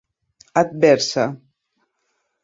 [0.61, 1.25] adversa